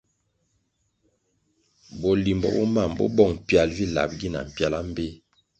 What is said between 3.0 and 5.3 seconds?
bong pial vi lab gina mpiala mbpéh.